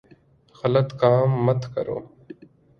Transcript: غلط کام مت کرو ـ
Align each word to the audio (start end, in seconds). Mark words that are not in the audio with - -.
غلط 0.59 0.89
کام 1.01 1.29
مت 1.45 1.61
کرو 1.73 1.97
ـ 2.01 2.05